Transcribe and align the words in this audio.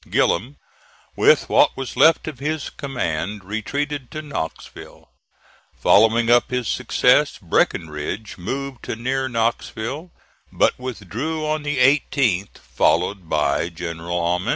Gillem, 0.09 0.57
with 1.15 1.47
what 1.47 1.77
was 1.77 1.95
left 1.95 2.27
of 2.27 2.39
his 2.39 2.71
command, 2.71 3.43
retreated 3.43 4.09
to 4.09 4.23
Knoxville. 4.23 5.11
Following 5.79 6.31
up 6.31 6.49
his 6.49 6.67
success, 6.67 7.37
Breckinridge 7.39 8.35
moved 8.35 8.81
to 8.85 8.95
near 8.95 9.29
Knoxville, 9.29 10.09
but 10.51 10.73
withdrew 10.79 11.45
on 11.45 11.61
the 11.61 11.77
18th, 11.77 12.57
followed 12.57 13.29
by 13.29 13.69
General 13.69 14.19
Ammen. 14.37 14.49